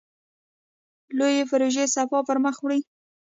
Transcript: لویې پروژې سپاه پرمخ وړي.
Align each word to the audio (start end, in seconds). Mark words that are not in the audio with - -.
لویې 1.17 1.43
پروژې 1.51 1.85
سپاه 1.93 2.23
پرمخ 2.27 2.55
وړي. 2.61 2.79